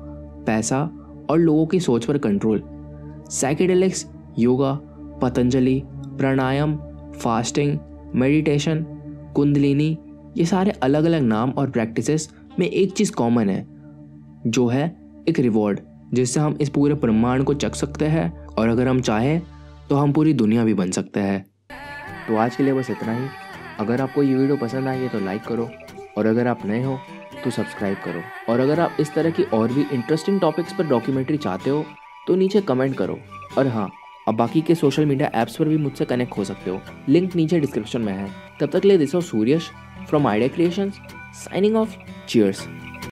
पैसा 0.46 0.78
और 1.30 1.38
लोगों 1.38 1.66
की 1.66 1.80
सोच 1.80 2.04
पर 2.04 2.18
control 2.18 2.62
psychedelics 3.30 4.06
yoga 4.38 4.72
Patanjali 5.22 5.82
pranayama 5.86 6.76
fasting 7.16 7.78
meditation 8.14 8.84
kundalini 9.36 9.98
ये 10.36 10.44
सारे 10.44 10.70
अलग 10.70 11.04
अलग 11.04 11.22
नाम 11.22 11.50
और 11.50 11.70
प्रैक्टिसेस 11.70 12.28
में 12.58 12.66
एक 12.66 12.92
चीज़ 12.92 13.12
कॉमन 13.12 13.48
है, 13.48 13.66
जो 14.46 14.66
है 14.66 14.84
एक 15.28 15.38
रिवॉर्ड 15.38 15.80
जिससे 16.14 16.40
हम 16.40 16.56
इस 16.60 16.68
पूरे 16.68 16.94
ब्रह्मांड 16.94 17.44
को 17.44 17.54
चख 17.54 17.74
सकते 17.74 18.04
हैं 18.04 18.46
और 18.46 18.68
अगर 18.68 18.88
हम 18.88 19.00
चाहें 19.00 19.42
तो 19.90 19.96
हम 19.96 20.12
पूरी 20.12 20.32
दुनिया 20.32 20.64
भी 20.64 20.74
बन 20.74 20.90
सकते 20.90 21.20
हैं। 21.20 21.44
तो 22.28 22.36
आज 22.36 22.56
के 22.56 22.62
लिए 22.62 22.72
बस 22.72 22.90
इतना 22.90 23.18
ही। 23.18 23.26
अगर 23.80 24.00
आपको 24.00 24.22
ये 24.22 24.34
वीडियो 24.34 24.56
पसंद 24.56 24.88
आई 24.88 24.98
है 24.98 25.08
तो 25.08 25.20
लाइक 25.20 25.42
करो 25.42 25.68
और 26.18 26.26
अगर 26.26 26.46
आप 26.46 26.66
नए 26.66 26.82
हो 26.84 26.98
तो 27.44 27.50
सब्सक्राइब 27.50 27.96
करो। 28.04 28.52
और 28.52 28.60
अगर 28.60 28.80
आप 28.80 28.96
इस 29.00 29.12
तरह 29.14 29.30
की 29.30 29.42
और 29.42 29.72
भी 29.72 29.84
इंटरेस्टिंग 29.92 30.40
टॉपिक्स 30.40 30.72
पर 30.72 30.86
डॉक्यूमेंट्री 30.86 31.36
चाहते 31.36 31.70
हो 31.70 31.84
तो 32.26 32.34
नीचे 32.34 32.60
कमेंट 32.60 32.96
करो। 32.96 33.18
और 33.58 33.66
हाँ 33.66 33.90
अब 34.28 34.34
बाकी 34.34 34.60
के 34.60 34.74
सोशल 34.74 35.06
मीडिया 35.06 35.30
ऐप्स 35.34 35.56
पर 35.56 35.68
भी 35.68 35.76
मुझसे 35.76 36.04
कनेक्ट 36.04 36.36
हो 36.36 36.44
सकते 36.44 36.70
हो। 36.70 36.80
लिंक 37.08 37.36
नीचे 37.36 37.60
डिस्क्रिप्शन 37.60 38.00
में 38.00 38.12
है। 38.12 38.28
तब 38.60 38.70
तक 38.70 38.84
ले 38.84 38.98
this 38.98 39.16
Suryash 39.20 39.70
from 40.08 40.26
Idea 40.26 40.48
Creation 40.48 40.92
signing 41.34 41.76
off 41.76 41.96
cheers 42.28 42.66